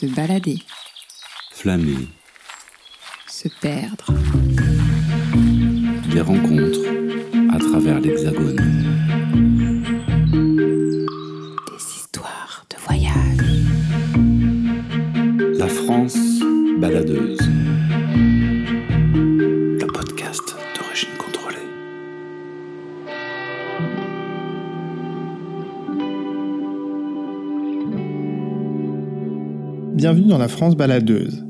[0.00, 0.62] Se balader.
[1.50, 2.06] Flâner.
[3.26, 4.14] Se perdre.
[6.12, 6.86] Des rencontres
[7.52, 8.62] à travers l'Hexagone.
[11.66, 13.58] Des histoires de voyage.
[15.58, 16.16] La France
[16.78, 17.47] baladeuse.
[29.98, 31.44] Bienvenue dans la France baladeuse.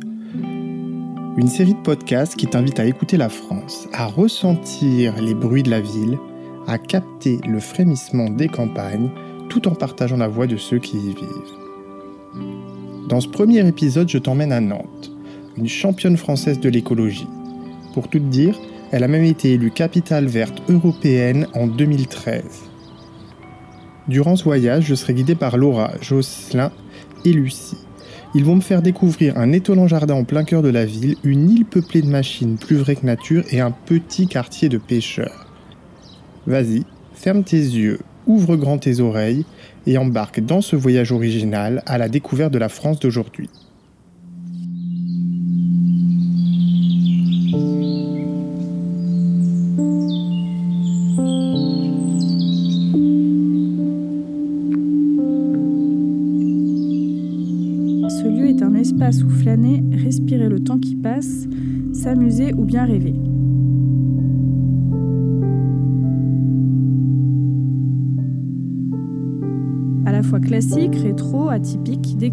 [1.37, 5.69] Une série de podcasts qui t'invite à écouter la France, à ressentir les bruits de
[5.69, 6.19] la ville,
[6.67, 9.11] à capter le frémissement des campagnes,
[9.51, 11.59] tout en partageant la voix de ceux qui y vivent.
[13.07, 15.13] Dans ce premier épisode, je t'emmène à Nantes,
[15.59, 17.29] une championne française de l'écologie.
[17.93, 18.59] Pour tout te dire,
[18.93, 22.45] elle a même été élue capitale verte européenne en 2013.
[24.09, 26.73] Durant ce voyage, je serai guidé par Laura, Jocelyn
[27.27, 27.88] et Lucie.
[28.35, 31.51] Ils vont me faire découvrir un étonnant jardin en plein cœur de la ville, une
[31.51, 35.47] île peuplée de machines plus vraies que nature et un petit quartier de pêcheurs.
[36.47, 39.47] Vas-y, ferme tes yeux, ouvre grand tes oreilles
[39.87, 43.49] et embarque dans ce voyage original à la découverte de la France d'aujourd'hui.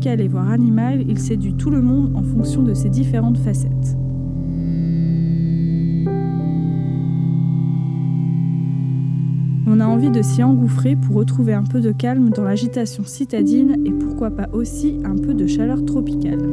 [0.05, 3.97] Décalé voire animal, il séduit tout le monde en fonction de ses différentes facettes.
[9.65, 13.77] On a envie de s'y engouffrer pour retrouver un peu de calme dans l'agitation citadine
[13.83, 16.47] et pourquoi pas aussi un peu de chaleur tropicale.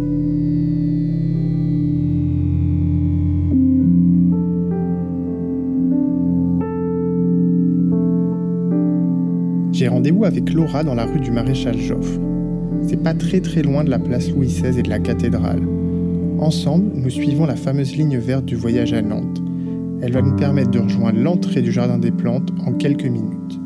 [9.73, 12.32] J'ai rendez-vous avec Laura dans la rue du Maréchal Joffre.
[12.87, 15.63] C'est pas très très loin de la place Louis XVI et de la cathédrale.
[16.39, 19.41] Ensemble, nous suivons la fameuse ligne verte du voyage à Nantes.
[20.03, 23.61] Elle va nous permettre de rejoindre l'entrée du Jardin des Plantes en quelques minutes.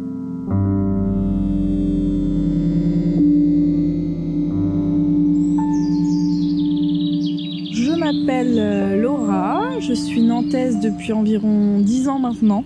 [7.73, 12.65] Je m'appelle euh, Laura, je suis nantaise depuis environ 10 ans maintenant.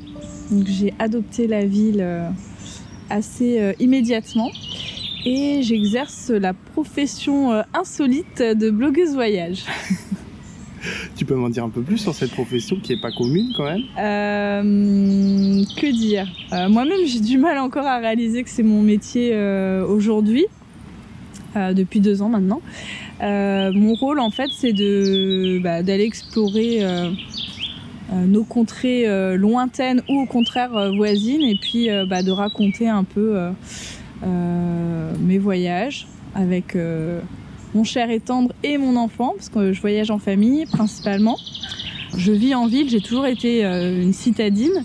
[0.66, 2.28] J'ai adopté la ville euh,
[3.08, 4.50] assez euh, immédiatement
[5.24, 9.64] et j'exerce la profession euh, insolite de blogueuse voyage.
[11.16, 13.64] Tu peux m'en dire un peu plus sur cette profession qui est pas commune quand
[13.64, 13.82] même?
[13.98, 16.26] Euh, que dire?
[16.52, 20.46] Euh, Moi-même, j'ai du mal encore à réaliser que c'est mon métier euh, aujourd'hui,
[21.54, 22.62] depuis deux ans maintenant.
[23.20, 26.80] Mon rôle, en fait, c'est de bah, d'aller explorer
[28.12, 29.04] nos contrées
[29.36, 33.36] lointaines ou au contraire voisines, et puis bah, de raconter un peu
[34.22, 37.20] mes voyages avec euh,
[37.74, 41.36] mon cher et tendre et mon enfant, parce que je voyage en famille principalement.
[42.16, 44.84] Je vis en ville, j'ai toujours été euh, une citadine.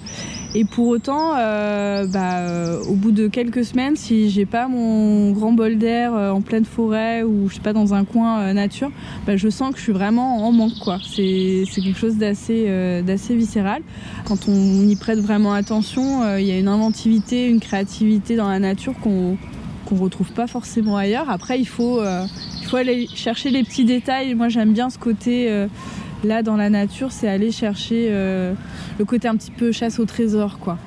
[0.57, 5.31] Et pour autant, euh, bah, euh, au bout de quelques semaines, si j'ai pas mon
[5.31, 8.89] grand bol d'air euh, en pleine forêt ou je sais pas dans un coin nature,
[9.27, 10.79] bah, je sens que je suis vraiment en manque.
[10.81, 10.97] quoi.
[11.13, 13.81] C'est quelque chose d'assez viscéral.
[14.23, 18.59] Quand on y prête vraiment attention, il y a une inventivité, une créativité dans la
[18.59, 19.37] nature qu'on
[19.85, 21.29] qu'on retrouve pas forcément ailleurs.
[21.29, 24.33] Après, il faut, il faut aller chercher les petits détails.
[24.33, 25.67] Moi, j'aime bien ce côté
[26.25, 28.53] là dans la nature, c'est aller chercher euh,
[28.99, 30.77] le côté un petit peu chasse au trésor, quoi.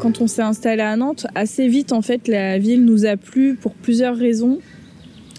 [0.00, 3.56] Quand on s'est installé à Nantes, assez vite en fait, la ville nous a plu
[3.60, 4.58] pour plusieurs raisons.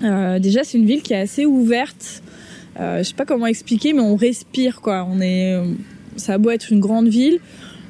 [0.03, 2.21] Euh, déjà, c'est une ville qui est assez ouverte.
[2.79, 5.07] Euh, je sais pas comment expliquer, mais on respire quoi.
[5.09, 5.57] On est,
[6.15, 7.39] ça a beau être une grande ville,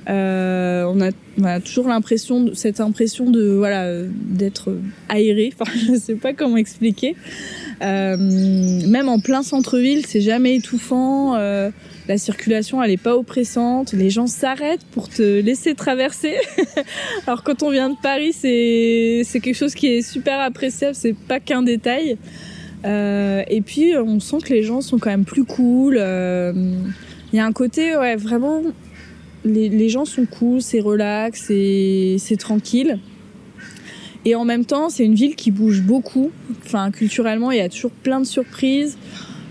[0.10, 4.76] euh, on, a, toujours l'impression, cette impression de voilà, euh, d'être
[5.08, 5.54] aéré.
[5.60, 7.16] Enfin, je sais pas comment expliquer.
[7.82, 11.36] Euh, même en plein centre-ville, c'est jamais étouffant.
[11.36, 11.70] Euh,
[12.08, 13.94] la circulation, elle est pas oppressante.
[13.94, 16.36] Les gens s'arrêtent pour te laisser traverser.
[17.28, 20.96] Alors quand on vient de Paris, c'est c'est quelque chose qui est super appréciable.
[20.96, 22.18] C'est pas qu'un détail.
[22.86, 25.98] Euh, et puis on sent que les gens sont quand même plus cool.
[26.00, 26.54] Euh,
[27.34, 28.62] Il y a un côté ouais vraiment.
[29.46, 33.00] Les, les gens sont cool, c'est relax, c'est c'est tranquille.
[34.26, 36.32] Et en même temps, c'est une ville qui bouge beaucoup.
[36.66, 38.98] Enfin, culturellement, il y a toujours plein de surprises.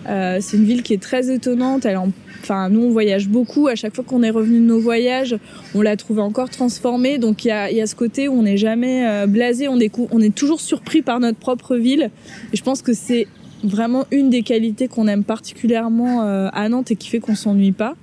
[0.07, 1.85] Euh, c'est une ville qui est très étonnante.
[1.87, 1.99] Elle
[2.43, 3.69] Enfin, nous, on voyage beaucoup.
[3.69, 5.37] À chaque fois qu'on est revenu de nos voyages,
[5.75, 7.19] on l'a trouvé encore transformée.
[7.19, 9.69] Donc, il y a, y a, ce côté où on n'est jamais euh, blasé.
[9.69, 9.79] On,
[10.11, 12.11] on est toujours surpris par notre propre ville.
[12.53, 13.27] Et je pense que c'est
[13.65, 17.73] vraiment une des qualités qu'on aime particulièrement euh, à Nantes et qui fait qu'on s'ennuie
[17.73, 17.97] pas.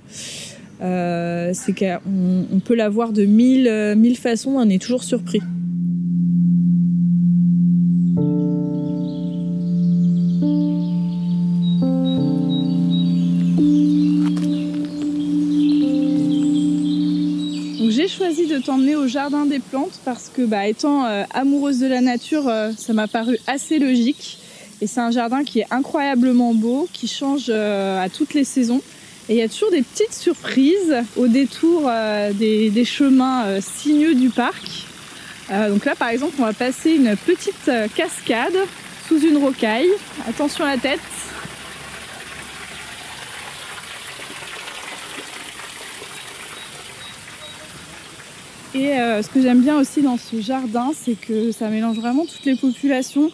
[0.82, 4.56] Euh, c'est qu'on on peut la voir de mille, mille façons.
[4.56, 5.40] On est toujours surpris.
[18.44, 22.48] De t'emmener au jardin des plantes parce que, bah, étant euh, amoureuse de la nature,
[22.48, 24.38] euh, ça m'a paru assez logique.
[24.82, 28.82] Et c'est un jardin qui est incroyablement beau, qui change euh, à toutes les saisons.
[29.30, 31.90] Et il y a toujours des petites surprises au détour
[32.34, 34.86] des, des, chemins sinueux du parc.
[35.50, 38.54] donc là, par exemple, on va passer une petite cascade
[39.08, 39.90] sous une rocaille.
[40.28, 41.00] Attention à la tête.
[48.76, 52.26] Et euh, ce que j'aime bien aussi dans ce jardin, c'est que ça mélange vraiment
[52.26, 53.30] toutes les populations.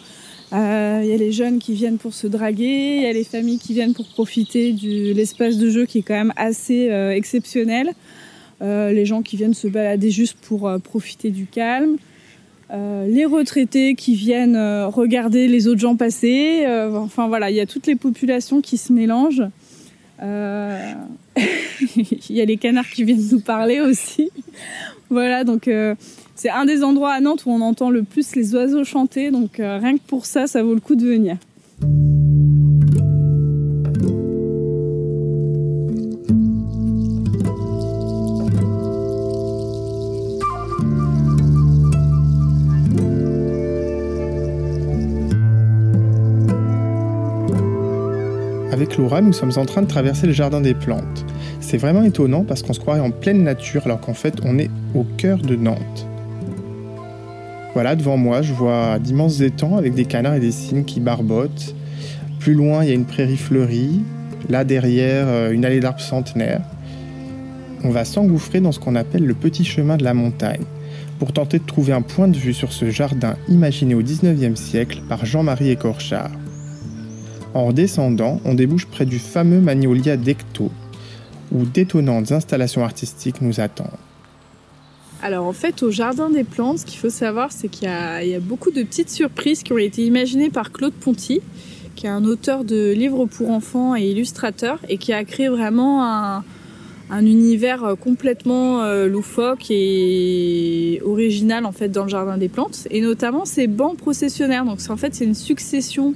[0.53, 3.25] Il euh, y a les jeunes qui viennent pour se draguer, il y a les
[3.25, 7.11] familles qui viennent pour profiter de l'espace de jeu qui est quand même assez euh,
[7.11, 7.91] exceptionnel.
[8.61, 11.97] les gens qui viennent se balader juste pour profiter du calme.
[12.71, 16.65] les retraités qui viennent regarder les autres gens passer.
[16.95, 19.49] enfin voilà, il y a toutes les populations qui se mélangent.
[22.29, 24.31] Il y a les canards qui viennent nous parler aussi.
[25.09, 25.95] Voilà, donc euh,
[26.35, 29.31] c'est un des endroits à Nantes où on entend le plus les oiseaux chanter.
[29.31, 31.37] Donc euh, rien que pour ça, ça vaut le coup de venir.
[48.71, 51.25] Avec Laura, nous sommes en train de traverser le jardin des plantes.
[51.73, 54.69] C'est vraiment étonnant parce qu'on se croirait en pleine nature alors qu'en fait on est
[54.93, 56.07] au cœur de Nantes.
[57.73, 61.73] Voilà, devant moi, je vois d'immenses étangs avec des canards et des cygnes qui barbotent.
[62.37, 64.01] Plus loin, il y a une prairie fleurie.
[64.49, 66.61] Là derrière, euh, une allée d'arbres centenaires.
[67.83, 70.65] On va s'engouffrer dans ce qu'on appelle le petit chemin de la montagne
[71.17, 75.01] pour tenter de trouver un point de vue sur ce jardin imaginé au 19e siècle
[75.09, 76.29] par Jean-Marie Écorchard.
[77.55, 80.69] En redescendant, on débouche près du fameux Magnolia d'Ecto,
[81.53, 83.87] où d'étonnantes installations artistiques nous attendent.
[85.21, 88.39] Alors en fait, au Jardin des Plantes, ce qu'il faut savoir, c'est qu'il y, a
[88.41, 91.39] beaucoup de petites surprises qui ont été imaginées par Claude Ponty,
[91.95, 96.03] qui est un auteur de livres pour enfants et illustrateur, et qui a créé vraiment
[96.03, 96.43] un,
[97.11, 103.45] univers complètement euh, loufoque et original en fait dans le Jardin des Plantes, et notamment
[103.45, 104.65] ces bancs processionnaires.
[104.65, 106.15] Donc en fait, c'est une succession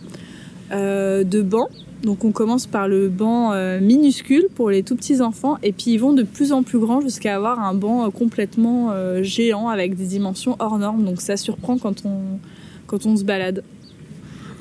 [0.71, 1.69] euh, de bancs
[2.03, 5.91] donc on commence par le banc euh, minuscule pour les tout petits enfants et puis
[5.91, 9.67] ils vont de plus en plus grands jusqu'à avoir un banc euh, complètement euh, géant
[9.67, 11.03] avec des dimensions hors normes.
[11.03, 12.39] Donc ça surprend quand on,
[12.85, 13.63] quand on se balade.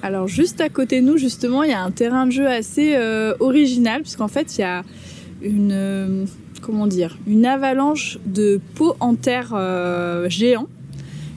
[0.03, 2.97] Alors juste à côté de nous justement il y a un terrain de jeu assez
[3.41, 4.85] original puisqu'en fait il y a
[5.43, 6.27] une
[6.63, 9.55] comment dire une avalanche de pots en terre
[10.29, 10.69] géants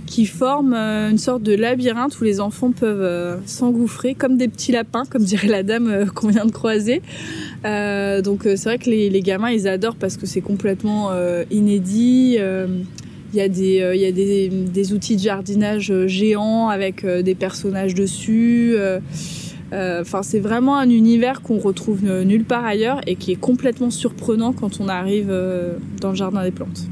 [0.10, 4.48] qui forme euh, une sorte de labyrinthe où les enfants peuvent euh, s'engouffrer comme des
[4.48, 7.04] petits lapins, comme dirait la dame euh, qu'on vient de croiser.
[7.64, 11.12] donc c'est vrai que les, gamins ils adorent parce que c'est complètement
[11.52, 12.38] inédit.
[13.33, 18.76] Il y a, des, des, outils de jardinage géants avec des personnages dessus.
[19.72, 24.54] Enfin, c'est vraiment un univers qu'on retrouve nulle part ailleurs et qui est complètement surprenant
[24.54, 25.31] quand on arrive
[26.02, 26.88] dans le jardin des plantes.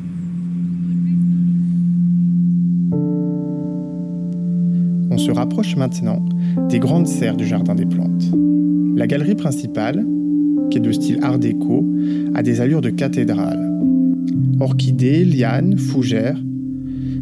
[5.17, 6.23] On se rapproche maintenant
[6.69, 8.31] des grandes serres du Jardin des Plantes.
[8.95, 10.05] La galerie principale,
[10.69, 11.83] qui est de style art déco,
[12.35, 13.59] a des allures de cathédrale.
[14.59, 16.39] Orchidées, lianes, fougères,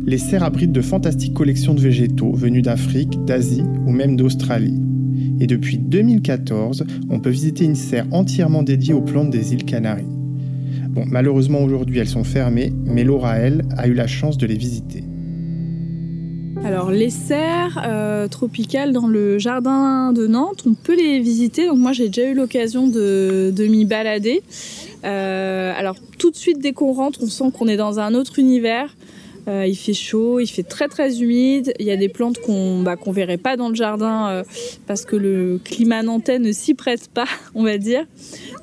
[0.06, 4.82] les serres abritent de fantastiques collections de végétaux venus d'Afrique, d'Asie ou même d'Australie.
[5.40, 10.04] Et depuis 2014, on peut visiter une serre entièrement dédiée aux plantes des îles Canaries.
[11.08, 15.06] Malheureusement aujourd'hui elles sont fermées, mais Laura, elle, a eu la chance de les visiter.
[16.66, 21.68] Alors les serres euh, tropicales dans le jardin de Nantes, on peut les visiter.
[21.68, 24.42] Donc moi j'ai déjà eu l'occasion de, m'y balader.
[25.04, 28.40] Euh, alors tout de suite dès qu'on rentre, on sent qu'on est dans un autre
[28.40, 28.96] univers.
[29.48, 31.72] Euh, il fait chaud, il fait très très humide.
[31.78, 34.42] Il y a des plantes qu'on bah, verrait pas dans le jardin
[34.88, 38.08] parce que le climat nantais ne s'y prête pas, on va dire.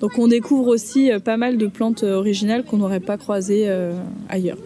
[0.00, 3.70] Donc on découvre aussi pas mal de plantes originales qu'on n'aurait pas croisées
[4.28, 4.58] ailleurs.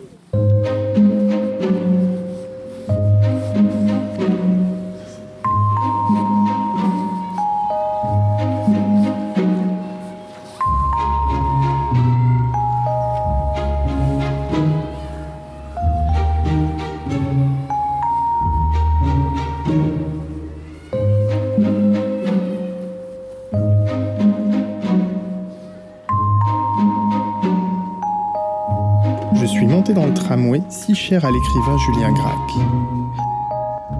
[30.68, 32.50] Si cher à l'écrivain Julien Gracq.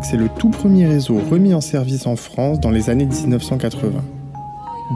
[0.02, 4.02] C'est le tout premier réseau remis en service en France dans les années 1980.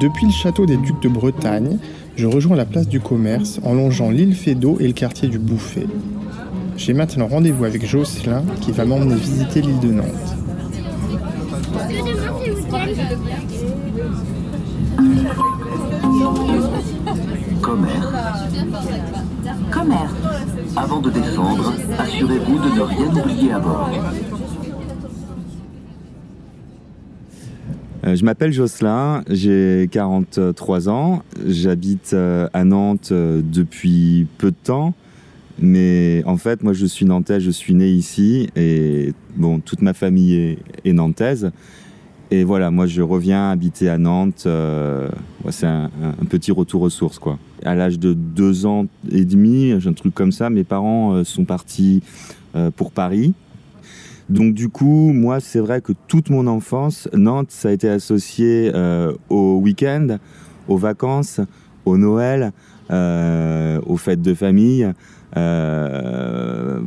[0.00, 1.78] Depuis le château des Ducs de Bretagne,
[2.16, 5.86] je rejoins la place du commerce en longeant l'île Fédot et le quartier du Bouffet.
[6.76, 10.06] J'ai maintenant rendez-vous avec Jocelyn qui va m'emmener visiter l'île de Nantes.
[17.62, 18.06] Commerce.
[19.70, 20.49] Commerce.
[20.76, 23.90] Avant de descendre, assurez-vous de ne rien oublier à bord.
[28.06, 34.56] Euh, Je m'appelle Jocelyn, j'ai 43 ans, j'habite euh, à Nantes euh, depuis peu de
[34.62, 34.94] temps,
[35.58, 39.92] mais en fait moi je suis nantais, je suis né ici et bon toute ma
[39.92, 41.50] famille est, est nantaise
[42.30, 45.08] et voilà moi je reviens habiter à Nantes, euh,
[45.50, 45.90] c'est un,
[46.28, 47.38] petit retour aux sources quoi.
[47.64, 51.24] À l'âge de deux ans et demi, j'ai un truc comme ça, mes parents euh,
[51.24, 52.02] sont partis
[52.54, 53.34] euh, pour Paris.
[54.28, 58.70] Donc du coup, moi, c'est vrai que toute mon enfance, Nantes, ça a été associé
[59.28, 60.18] au week-end,
[60.68, 61.40] aux vacances,
[61.84, 62.52] au Noël,
[62.90, 64.88] aux fêtes de famille.
[65.36, 66.80] Euh,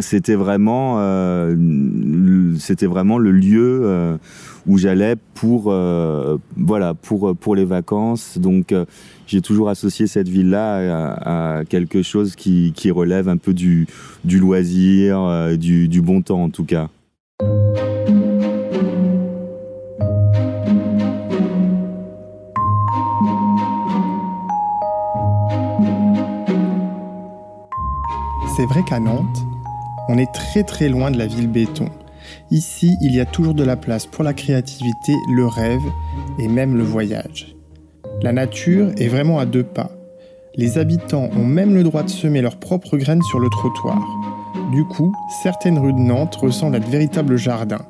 [0.00, 1.56] c'était vraiment, euh,
[2.58, 4.16] c'était vraiment le lieu euh,
[4.66, 5.74] où j'allais pour,
[6.56, 8.38] voilà, pour pour les vacances.
[8.38, 8.74] Donc
[9.26, 13.86] j'ai toujours associé cette ville-là à, quelque chose qui, relève un peu du,
[14.24, 16.88] loisir, du bon temps en tout cas.
[28.58, 29.46] C'est vrai qu'à Nantes,
[30.08, 31.90] on est très très loin de la ville béton.
[32.50, 35.84] Ici, il y a toujours de la place pour la créativité, le rêve
[36.40, 37.54] et même le voyage.
[38.20, 39.92] La nature est vraiment à deux pas.
[40.56, 44.02] Les habitants ont même le droit de semer leurs propres graines sur le trottoir.
[44.72, 47.86] Du coup, certaines rues de Nantes ressemblent à de véritables jardins.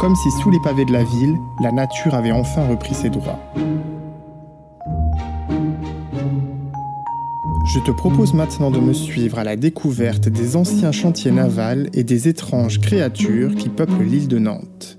[0.00, 3.38] Comme si sous les pavés de la ville, la nature avait enfin repris ses droits.
[7.68, 12.04] Je te propose maintenant de me suivre à la découverte des anciens chantiers navals et
[12.04, 14.98] des étranges créatures qui peuplent l'île de Nantes.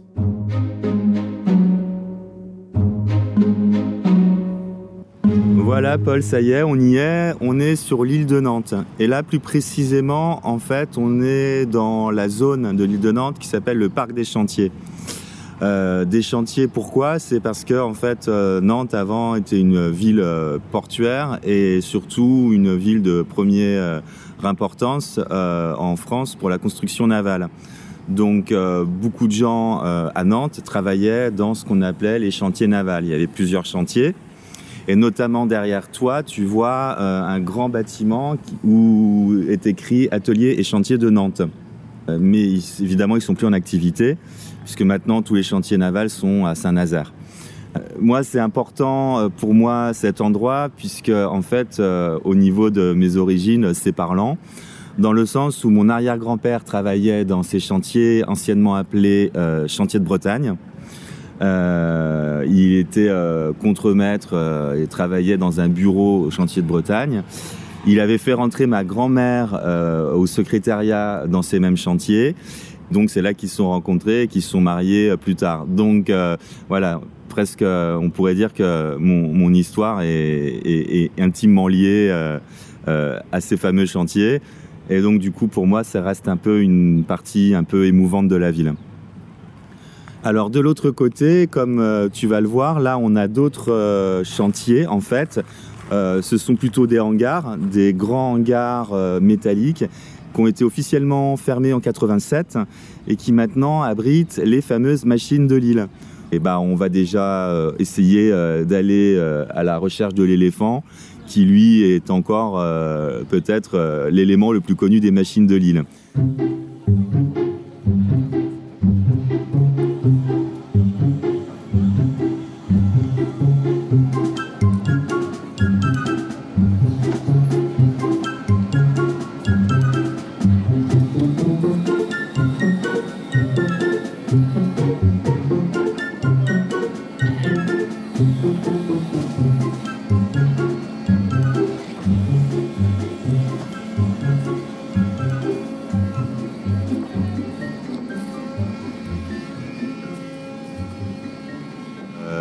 [5.55, 8.73] Voilà Paul, ça y est, on y est, on est sur l'île de Nantes.
[8.99, 13.39] Et là plus précisément, en fait, on est dans la zone de l'île de Nantes
[13.39, 14.71] qui s'appelle le parc des chantiers.
[15.63, 17.17] Euh, des chantiers, pourquoi?
[17.17, 22.51] C'est parce que en fait, euh, Nantes avant était une ville euh, portuaire et surtout
[22.53, 24.03] une ville de première
[24.43, 27.49] importance euh, en France pour la construction navale.
[28.07, 32.67] Donc euh, beaucoup de gens euh, à Nantes travaillaient dans ce qu'on appelait les chantiers
[32.67, 33.05] navals.
[33.05, 34.13] Il y avait plusieurs chantiers.
[34.87, 40.63] Et notamment derrière toi, tu vois euh, un grand bâtiment où est écrit Atelier et
[40.63, 41.41] chantier de Nantes.
[42.07, 44.17] Euh, mais évidemment, ils sont plus en activité,
[44.67, 47.13] puisque maintenant tous les chantiers navals sont à Saint-Nazaire.
[47.77, 52.69] Euh, Moi, c'est important euh, pour moi cet endroit, puisque en fait, euh, au niveau
[52.69, 54.37] de mes origines, c'est parlant,
[54.97, 60.05] dans le sens où mon arrière-grand-père travaillait dans ces chantiers anciennement appelés euh, chantiers de
[60.05, 60.55] Bretagne.
[61.39, 63.11] Il était
[63.61, 64.33] contremaître
[64.75, 67.21] et travaillait dans un bureau au chantier de Bretagne.
[67.85, 69.49] Il avait fait rentrer ma grand-mère
[70.15, 72.35] au secrétariat dans ces mêmes chantiers.
[72.91, 75.65] Donc c'est là qu'ils se sont rencontrés et qu'ils se sont mariés euh, plus tard.
[75.65, 76.37] Donc euh,
[76.69, 82.11] voilà, presque euh, on pourrait dire que mon, histoire est, intimement liée
[82.85, 84.41] à ces fameux chantiers.
[84.89, 88.27] Et donc du coup pour moi ça reste un peu une partie un peu émouvante
[88.27, 88.73] de la ville.
[90.23, 95.01] Alors de l'autre côté, comme tu vas le voir, là on a d'autres chantiers en
[95.01, 95.41] fait.
[95.91, 99.85] Ce sont plutôt des hangars, des grands hangars métalliques
[100.39, 102.57] ont été officiellement fermés en 87
[103.07, 105.87] et qui maintenant abritent les fameuses machines de Lille.
[106.31, 110.83] Et ben on va déjà euh, essayer euh, d'aller euh, à la recherche de l'éléphant
[111.25, 112.63] qui lui est encore
[113.29, 115.83] peut-être l'élément le plus connu des machines de Lille.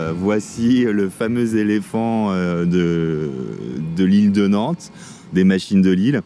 [0.06, 4.92] Euh, voici le fameux éléphant euh, de, l'île de Nantes,
[5.32, 6.22] des machines de Lille.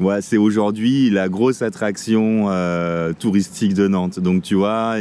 [0.00, 4.20] Ouais, c'est aujourd'hui la grosse attraction euh, touristique de Nantes.
[4.20, 4.96] Donc tu vois,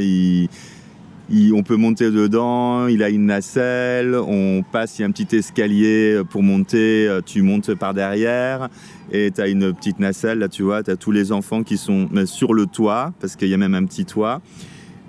[1.54, 5.36] on peut monter dedans, il a une nacelle, on passe, il y a un petit
[5.36, 8.70] escalier pour monter, euh, tu montes par derrière
[9.12, 11.78] et tu as une petite nacelle, là tu vois, tu as tous les enfants qui
[11.78, 14.42] sont sur le toit, parce qu'il y a même un petit toit.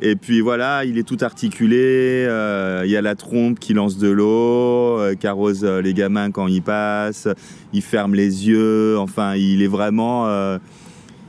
[0.02, 3.97] Et puis voilà, il est tout articulé, euh, il y a la trompe qui lance
[3.99, 7.28] de l'eau, euh, qui arrose les gamins quand ils passent,
[7.73, 10.59] il ferme les yeux, enfin il est vraiment...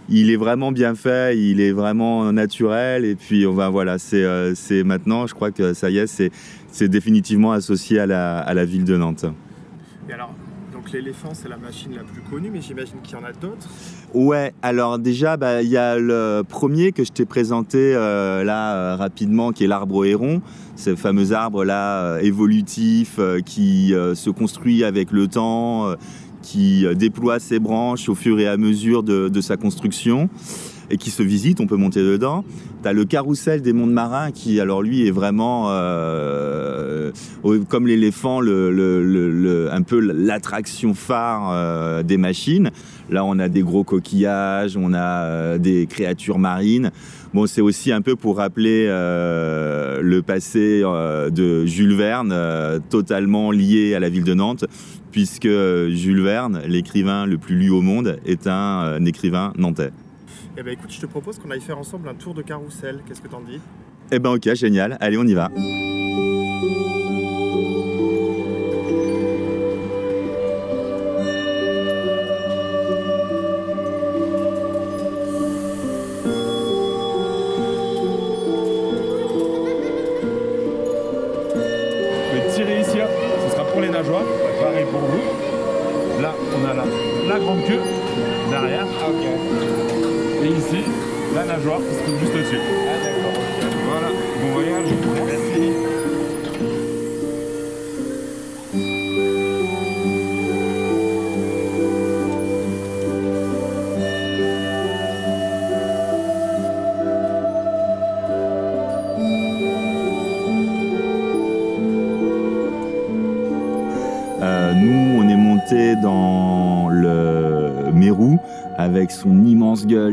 [0.09, 4.23] il est vraiment bien fait, il est vraiment naturel et puis on va voilà, c'est
[4.23, 8.65] euh, maintenant, je crois que ça y est, c'est définitivement associé à la, à la
[8.65, 9.25] ville de Nantes.
[10.07, 10.33] Et alors,
[10.85, 13.67] donc l'éléphant, c'est la machine la plus connue, mais j'imagine qu'il y en a d'autres.
[14.13, 18.75] Ouais, alors déjà, bah, il y a le premier que je t'ai présenté euh, là
[18.75, 20.41] euh, rapidement, qui est l'arbre héron,
[20.75, 25.95] ce fameux arbre là euh, évolutif qui se construit avec le temps,
[26.45, 30.29] qui euh, déploie ses branches au fur et à mesure de, sa construction
[30.91, 32.45] et qui se visite, on peut monter dedans.
[32.83, 37.11] Tu as le carrousel des mondes marins qui, alors lui, est vraiment, euh,
[37.67, 42.69] comme l'éléphant, un peu l'attraction phare euh, des machines.
[43.09, 46.91] Là, on a des gros coquillages, on a des créatures marines.
[47.35, 52.79] Bon, c'est aussi un peu pour rappeler euh, le passé euh, de Jules Verne, euh,
[52.89, 54.63] totalement lié à la ville de Nantes,
[55.11, 59.91] puisque Jules Verne, l'écrivain le plus lu au monde, est un, écrivain nantais.
[60.57, 63.01] Eh ben écoute, je te propose qu'on aille faire ensemble un tour de carrousel.
[63.05, 63.59] Qu'est-ce que t'en dis?
[64.13, 64.97] Eh ben ok, génial.
[65.01, 65.51] Allez, on y va.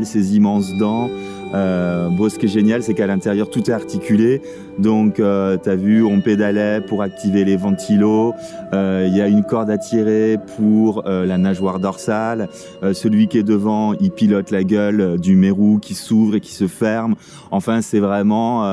[0.05, 1.09] Ses immenses dents.
[1.53, 4.41] Euh, bon, ce qui est génial, c'est qu'à l'intérieur, tout est articulé.
[4.79, 8.33] Donc, euh, tu as vu, on pédalait pour activer les ventilos.
[8.73, 12.49] Euh, Il y a une corde à tirer pour euh, la nageoire dorsale.
[12.93, 16.67] Celui qui est devant, il pilote la gueule du Mérou qui s'ouvre et qui se
[16.67, 17.15] ferme.
[17.51, 18.63] Enfin, c'est vraiment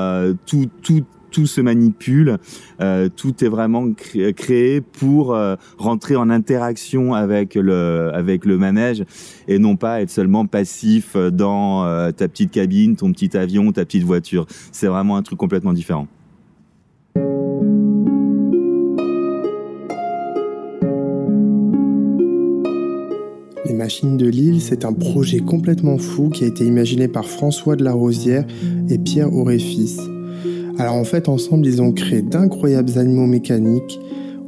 [0.47, 2.39] tout, tout, tout se manipule.
[2.81, 8.59] Euh, tout est vraiment cré- créé pour euh, rentrer en interaction avec le, avec le
[8.59, 9.05] manège
[9.49, 13.85] et non pas être seulement passif euh, dans ta petite cabine, ton petit avion, ta
[13.85, 14.47] petite voiture.
[14.73, 16.07] C'est vraiment un truc complètement différent.
[23.67, 27.77] Les machines de Lille, c'est un projet complètement fou qui a été imaginé par François
[27.77, 28.45] de la Rosière
[28.89, 29.99] et Pierre Auréfils.
[30.81, 34.01] Alors en fait, ensemble, ils ont créé d'incroyables animaux mécaniques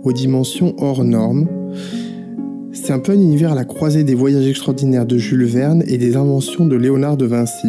[0.02, 1.46] aux dimensions hors normes.
[2.72, 5.98] C'est un peu un univers à la croisée des voyages extraordinaires de Jules Verne et
[5.98, 7.68] des inventions de Léonard de Vinci.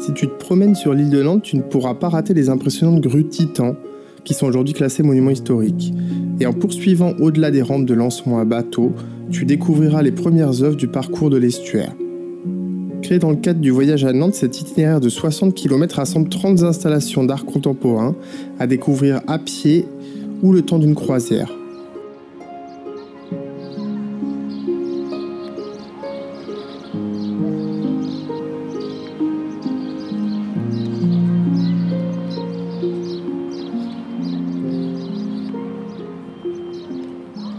[0.00, 3.00] Si tu te promènes sur l'île de Nantes, tu ne pourras pas rater les impressionnantes
[3.00, 3.76] grues Titan,
[4.24, 5.94] qui sont aujourd'hui classées monuments historiques.
[6.38, 8.92] Et en poursuivant au-delà des rampes de lancement à bateau,
[9.30, 11.94] tu découvriras les premières œuvres du parcours de l'estuaire.
[13.08, 17.22] Dans le cadre du voyage à Nantes, cet itinéraire de 60 km rassemble 30 installations
[17.22, 18.16] d'art contemporain
[18.58, 19.86] à découvrir à pied
[20.42, 21.48] ou le temps d'une croisière.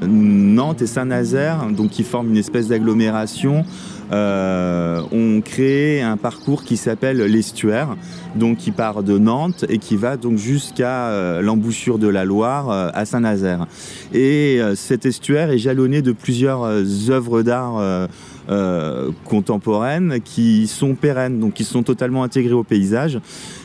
[0.05, 3.63] Nantes et Saint-Nazaire, donc qui forment une espèce d'agglomération,
[4.11, 7.95] ont créé un parcours qui s'appelle l'estuaire,
[8.35, 12.69] donc qui part de Nantes et qui va donc jusqu'à euh, l'embouchure de la Loire
[12.69, 13.67] euh, à Saint-Nazaire.
[14.13, 18.07] Et euh, cet estuaire est jalonné de plusieurs euh, œuvres d'art
[18.49, 23.19] euh, contemporaines qui sont pérennes, donc qui sont totalement intégrées au paysage.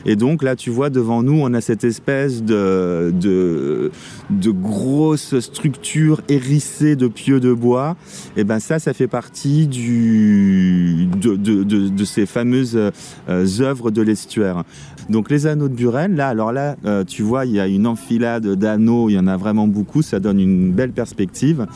[0.05, 3.91] Et donc là, tu vois, devant nous, on a cette espèce de, de,
[4.31, 7.97] de grosse structure hérissée de pieux de bois.
[8.37, 14.65] Et ben ça, ça fait partie du, de ces fameuses euh, œuvres de l'estuaire.
[15.09, 17.87] Donc les anneaux de Buren, là, alors là, euh, tu vois, il y a une
[17.87, 21.67] enfilade d'anneaux, il y en a vraiment beaucoup, ça donne une belle perspective.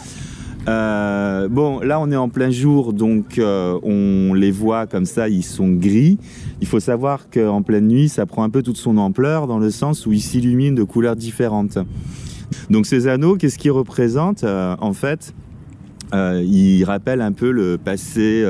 [0.69, 5.29] Euh, bon, là on est en plein jour, donc euh, on les voit comme ça,
[5.29, 6.19] ils sont gris.
[6.61, 9.71] Il faut savoir qu'en pleine nuit, ça prend un peu toute son ampleur dans le
[9.71, 11.79] sens où ils s'illuminent de couleurs différentes.
[12.71, 14.45] Donc ces anneaux, qu'est-ce qu'ils représentent?
[14.45, 15.35] Euh, En fait,
[16.13, 18.45] ils rappellent un peu le passé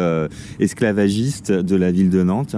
[0.60, 2.56] esclavagiste de la ville de Nantes.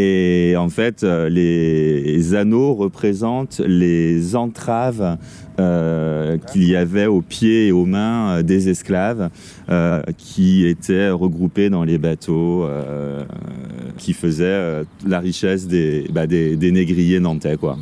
[0.00, 5.18] Et en fait, euh, les anneaux représentent les entraves
[5.58, 9.28] euh, qu'il y avait aux pieds et aux mains euh, des esclaves
[10.16, 12.66] qui étaient regroupés dans les bateaux,
[13.98, 17.56] qui faisaient la richesse des, bah, des, des négriers nantais.
[17.56, 17.76] Quoi.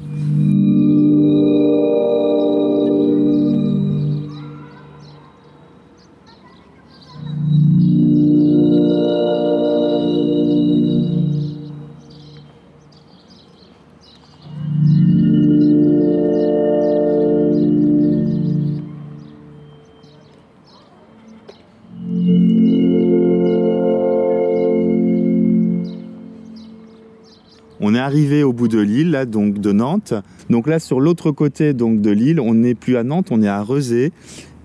[28.07, 30.14] Arrivé au bout de l'île, là, donc de Nantes.
[30.49, 33.49] Donc là, sur l'autre côté donc de l'île, on n'est plus à Nantes, on est
[33.49, 34.12] à Rezé.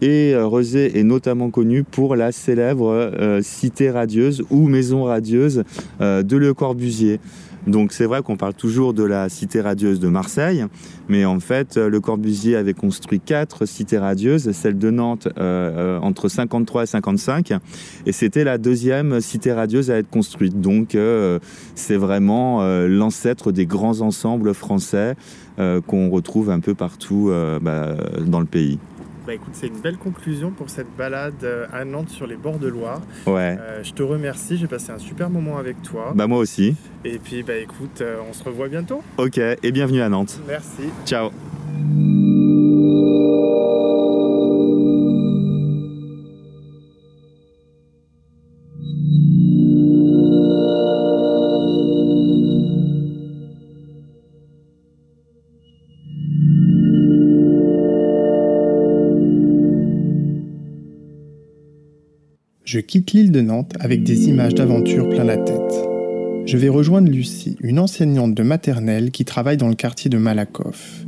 [0.04, 5.64] Et euh, est notamment connu pour la célèbre euh, cité radieuse ou maison radieuse
[6.02, 7.20] euh, de Le Corbusier.
[7.68, 10.66] Donc c'est vrai qu'on parle toujours de la cité radieuse de Marseille,
[11.10, 15.98] mais en fait euh, Le Corbusier avait construit quatre cités radieuses, celle de Nantes euh,
[15.98, 17.54] euh, entre 53 et 55,
[18.06, 20.60] et c'était la deuxième cité radieuse à être construite.
[20.60, 20.98] Donc
[21.76, 25.16] c'est vraiment l'ancêtre des grands ensembles français
[25.58, 27.96] qu'on retrouve un peu partout bah,
[28.26, 28.80] dans le pays.
[29.32, 32.60] Bah écoute, c'est une belle conclusion pour cette balade euh, à Nantes sur les bords
[32.60, 33.00] de Loire.
[33.26, 33.58] Ouais.
[33.62, 36.12] Euh, je te remercie, j'ai passé un super moment avec toi.
[36.14, 36.76] Bah moi aussi.
[37.06, 39.02] Et puis bah écoute, euh, on se revoit bientôt.
[39.18, 40.38] Ok, et bienvenue à Nantes.
[40.46, 40.90] Merci.
[41.06, 41.32] Ciao.
[62.72, 65.74] Je quitte l'île de Nantes avec des images d'aventure plein la tête.
[66.46, 71.06] Je vais rejoindre Lucie, une enseignante de maternelle qui travaille dans le quartier de Malakoff.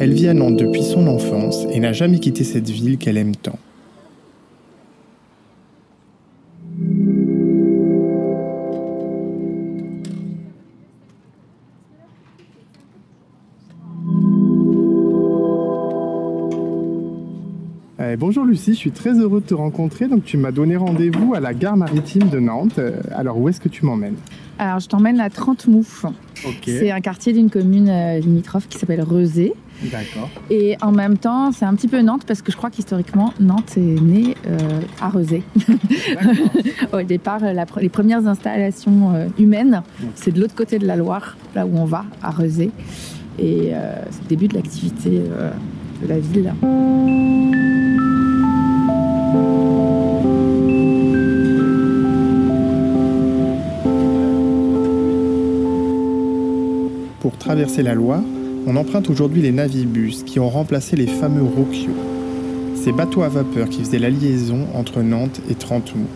[0.00, 3.34] Elle vit à Nantes depuis son enfance et n'a jamais quitté cette ville qu'elle aime
[3.34, 3.58] tant.
[18.08, 20.08] Euh, bonjour Lucie, je suis très heureux de te rencontrer.
[20.08, 22.78] Donc tu m'as donné rendez-vous à la gare maritime de Nantes.
[22.78, 24.16] Euh, alors où est-ce que tu m'emmènes?
[24.58, 26.04] Alors, je t'emmène à Trente-Mouffe.
[26.44, 26.62] Ok.
[26.64, 29.52] C'est un quartier d'une commune euh, limitrophe qui s'appelle Rezé.
[29.92, 30.28] D'accord.
[30.50, 33.76] Et en même temps, c'est un petit peu Nantes parce que je crois qu'historiquement, Nantes
[33.76, 34.58] est née euh,
[35.00, 35.44] à Rezé.
[36.92, 39.82] Au départ, la les premières installations euh, humaines,
[40.16, 42.70] c'est de l'autre côté de la Loire, là où on va, à Rezé.
[43.38, 43.70] Et
[44.10, 45.22] c'est le début de l'activité
[46.06, 46.52] la ville.
[57.20, 58.22] Pour traverser la Loire,
[58.66, 61.96] on emprunte aujourd'hui les navibus qui ont remplacé les fameux roquios.
[62.76, 66.06] Ces bateaux à vapeur qui faisaient la liaison entre Nantes et Trentoux.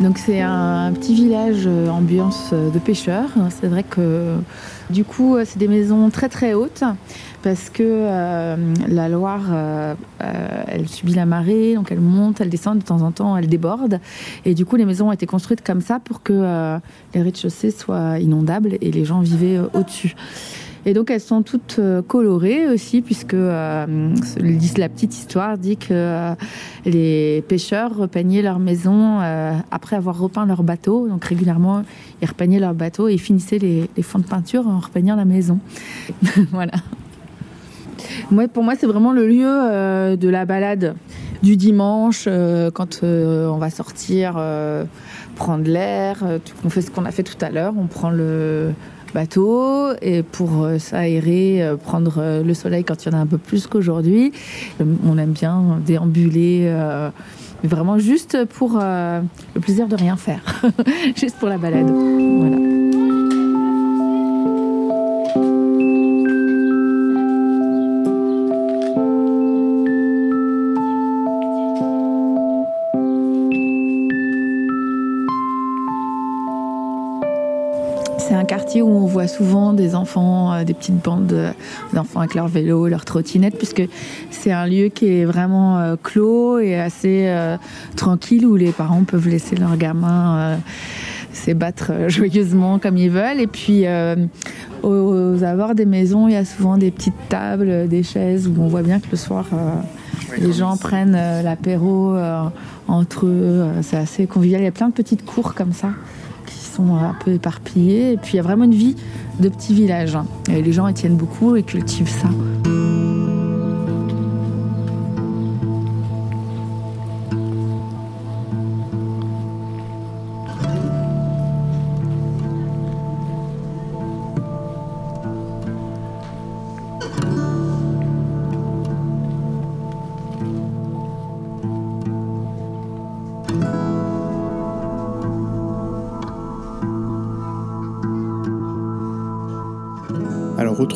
[0.00, 3.30] Donc c'est un petit village euh, ambiance euh, de pêcheurs.
[3.50, 4.36] C'est vrai que
[4.90, 6.84] du coup euh, c'est des maisons très très hautes
[7.42, 8.04] parce que
[8.88, 9.44] la Loire
[10.18, 14.00] elle subit la marée donc elle monte, elle descend de temps en temps, elle déborde
[14.44, 16.80] et du coup les maisons ont été construites comme ça pour que
[17.14, 20.16] les rez-de-chaussée soient inondables et les gens vivaient au-dessus.
[20.88, 24.14] Et donc elles sont toutes euh, colorées aussi, puisque euh,
[24.78, 26.34] la petite histoire dit que euh,
[26.86, 31.06] les pêcheurs repeignaient leur maison euh, après avoir repeint leur bateau.
[31.06, 31.82] Donc régulièrement,
[32.22, 35.58] ils repeignaient leur bateau et finissaient les, fonds de peinture en repeignant la maison.
[36.52, 36.72] voilà.
[38.30, 40.94] Moi, pour moi, c'est vraiment le lieu de la balade
[41.42, 42.26] du dimanche,
[42.72, 44.42] quand on va sortir,
[45.36, 46.24] prendre l'air.
[46.64, 47.74] on fait ce qu'on a fait tout à l'heure.
[47.76, 48.72] On prend le
[49.14, 53.20] bateau et pour euh, s'aérer, euh, prendre euh, le soleil quand il y en a
[53.20, 54.32] un peu plus qu'aujourd'hui.
[55.06, 56.72] On aime bien déambuler,
[57.64, 60.42] vraiment juste pour le plaisir de rien faire,
[61.16, 62.87] juste pour la balade.
[78.76, 81.52] Où on voit souvent des enfants, euh, des petites bandes euh,
[81.94, 83.82] d'enfants avec leur vélo, leur trottinette, puisque
[84.30, 87.34] c'est un lieu qui est vraiment euh, clos et assez
[87.96, 90.58] tranquille où les parents peuvent laisser leurs gamins
[91.38, 93.40] s'ébattre joyeusement comme ils veulent.
[93.40, 94.16] Et puis euh,
[94.82, 98.68] aux, abords des maisons, il y a souvent des petites tables, des chaises où on
[98.68, 99.74] voit bien que le soir, euh,
[100.38, 102.16] les gens prennent euh, l'apéro
[102.86, 103.66] entre eux.
[103.82, 104.60] C'est assez convivial.
[104.60, 105.90] Il y a plein de petites cours comme ça
[106.78, 108.12] sont un peu éparpillées.
[108.12, 108.96] Et puis il y a vraiment une vie
[109.40, 110.16] de petit village.
[110.48, 112.28] les gens y tiennent beaucoup et cultivent ça.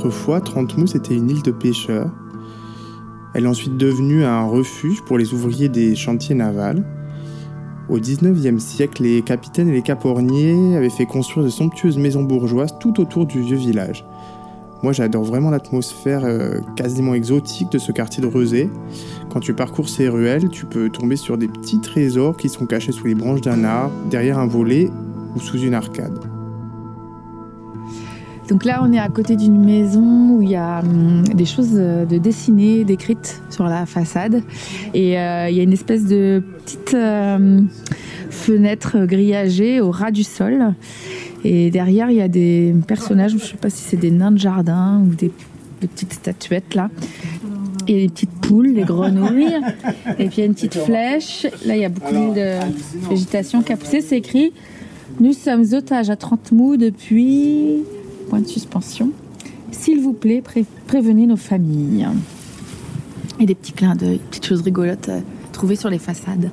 [0.03, 2.11] Autrefois, Trente-Mousse était une île de pêcheurs.
[3.35, 6.85] Elle est ensuite devenue un refuge pour les ouvriers des chantiers navals.
[7.89, 12.75] Au XIXe siècle, les capitaines et les caporniers avaient fait construire de somptueuses maisons bourgeoises
[12.81, 14.05] tout autour du vieux village.
[14.83, 18.69] Moi, j'adore vraiment l'atmosphère euh, quasiment exotique de ce quartier de Rezé.
[19.31, 22.91] Quand tu parcours ces ruelles, tu peux tomber sur des petits trésors qui sont cachés
[22.91, 24.91] sous les branches d'un arbre, derrière un volet
[25.37, 26.32] ou sous une arcade.
[28.49, 31.75] Donc là, on est à côté d'une maison où il y a hum, des choses
[31.75, 34.43] euh, de dessinées, décrites sur la façade.
[34.95, 37.61] Et euh, il y a une espèce de petite euh,
[38.31, 40.75] fenêtre grillagée au ras du sol.
[41.45, 44.33] Et derrière, il y a des personnages, je ne sais pas si c'est des nains
[44.33, 45.31] de jardin ou des,
[45.81, 46.91] des petites statuettes là.
[47.89, 49.57] Et des petites poules, des grenouilles.
[50.19, 51.47] Et puis il y a une petite flèche.
[51.65, 52.59] Là, il y a beaucoup de
[53.09, 54.01] végétation qui a poussé.
[54.01, 54.53] C'est écrit
[55.21, 57.83] Nous sommes otages à 30 mous depuis
[58.33, 59.11] point de suspension.
[59.73, 62.09] S'il vous plaît, pré- prévenez nos familles.
[63.39, 65.21] Et des petits clins d'œil, petites choses rigolotes euh,
[65.53, 66.51] trouvées sur les façades.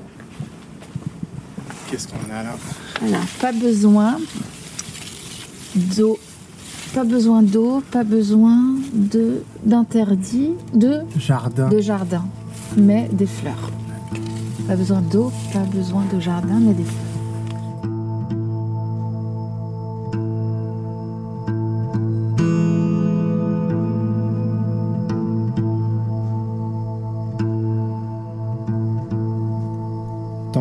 [1.89, 2.57] Qu'est-ce qu'on a là
[2.99, 4.17] Voilà, pas besoin
[5.73, 6.19] d'eau.
[6.93, 8.57] Pas besoin d'eau, pas besoin
[8.93, 11.69] de d'interdit de, Jardin.
[11.69, 12.25] de jardin,
[12.75, 13.71] mais des fleurs.
[14.67, 17.08] Pas besoin d'eau, pas besoin de jardin, mais des fleurs.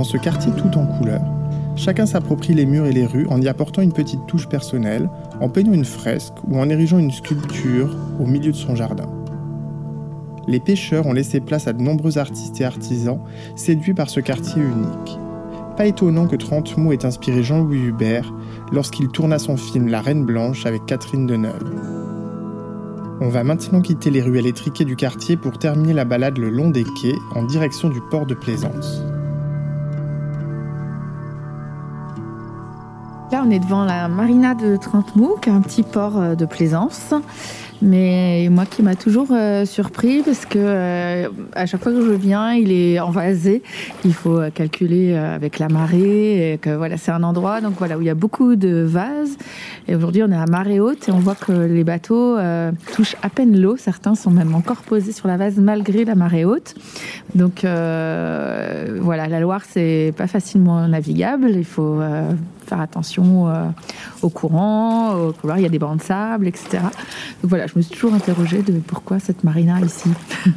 [0.09, 1.21] Ce quartier tout en couleurs,
[1.77, 5.51] chacun s'approprie les murs et les rues en y apportant une petite touche personnelle, en
[5.51, 9.11] peignant une fresque ou en érigeant une sculpture au milieu de son jardin.
[10.47, 13.21] Les pêcheurs ont laissé place à de nombreux artistes et artisans
[13.55, 15.19] séduits par ce quartier unique.
[15.77, 18.33] Pas étonnant que Trente-Mots ait inspiré Jean-Louis Hubert
[18.73, 21.75] lorsqu'il tourna son film La Reine Blanche avec Catherine Deneuve.
[23.21, 26.71] On va maintenant quitter les ruelles étriquées du quartier pour terminer la balade le long
[26.71, 29.03] des quais en direction du port de Plaisance.
[33.31, 36.47] Là, on est devant la marina de Trentemou, qui est un petit port euh, de
[36.47, 37.13] plaisance.
[37.83, 42.13] Mais moi qui m'a toujours euh, surpris parce que euh, à chaque fois que je
[42.13, 43.63] viens, il est envasé.
[44.07, 46.55] Il faut calculer avec la marée.
[46.55, 49.37] Et que voilà, c'est un endroit donc voilà où il y a beaucoup de vases.
[49.89, 52.37] Et aujourd'hui, on est à marée haute et on voit que les bateaux
[52.95, 53.77] touchent à peine l'eau.
[53.77, 56.75] Certains sont même encore posés sur la vase malgré la marée haute.
[57.35, 61.51] Donc voilà, la Loire c'est pas facilement navigable.
[61.51, 62.01] Il faut
[62.69, 63.65] faire attention euh,
[64.23, 65.59] au courant, au couloir.
[65.59, 66.79] Il y a des bancs de sable, etc.
[67.43, 70.11] Donc voilà, je me suis toujours interrogée de pourquoi cette marina ici.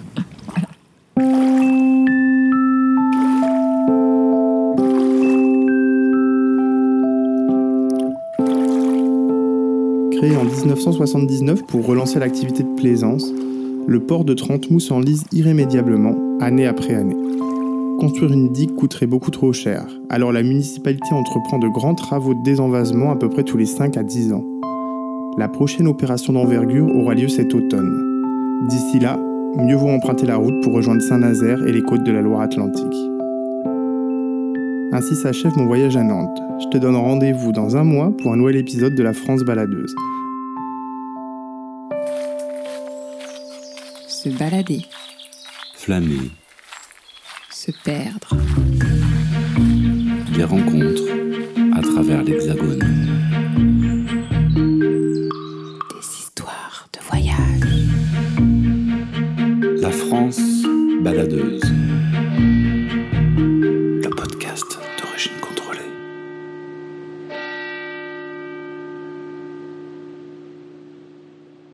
[10.12, 13.26] Créé en 1979 pour relancer l'activité de plaisance,
[13.88, 17.18] le port de Trente-Mous s'enlise irrémédiablement, année après année.
[18.02, 22.42] Construire une digue coûterait beaucoup trop cher, alors la municipalité entreprend de grands travaux de
[22.42, 24.44] désenvasement à peu près tous les 5 à 10 ans.
[25.38, 28.66] La prochaine opération d'envergure aura lieu cet automne.
[28.68, 29.20] D'ici là,
[29.56, 32.98] mieux vaut emprunter la route pour rejoindre Saint-Nazaire et les côtes de la Loire-Atlantique.
[34.94, 36.42] Ainsi s'achève mon voyage à Nantes.
[36.60, 39.94] Je te donne rendez-vous dans un mois pour un nouvel épisode de la France baladeuse.
[44.08, 44.86] Se balader,
[45.76, 46.32] Flâner,
[47.64, 48.36] se perdre,
[50.36, 51.12] des rencontres
[51.78, 52.80] à travers l'Hexagone.
[55.92, 57.86] des histoires de voyage.
[59.80, 60.42] La France
[61.04, 61.71] baladeuse.